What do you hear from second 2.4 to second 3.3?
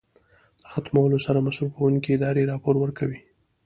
راپور ورکوي.